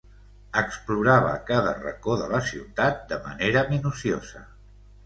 [0.61, 4.47] Explorava cada racó de la ciutat de manera minuciosa.